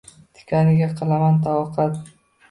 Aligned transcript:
Tikaniga 0.37 0.87
qilaman 1.01 1.37
toqat. 1.43 2.01